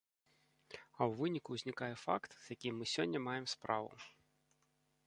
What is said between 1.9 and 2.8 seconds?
факт, з якім